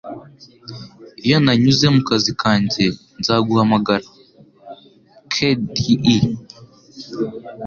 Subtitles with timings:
[1.25, 2.83] Iyo nanyuze mu kazi kanjye,
[3.19, 4.05] nzaguhamagara.
[5.31, 6.19] (qdii)